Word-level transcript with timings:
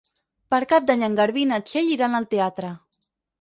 Per 0.53 0.59
Cap 0.71 0.87
d'Any 0.87 1.03
en 1.07 1.17
Garbí 1.19 1.43
i 1.47 1.49
na 1.51 1.59
Txell 1.67 1.93
iran 1.97 2.21
al 2.21 2.27
teatre. 2.33 2.73